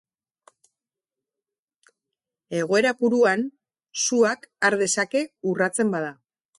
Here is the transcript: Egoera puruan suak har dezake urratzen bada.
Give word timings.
Egoera 2.61 2.95
puruan 3.03 3.47
suak 4.07 4.51
har 4.69 4.81
dezake 4.85 5.27
urratzen 5.53 5.99
bada. 5.99 6.15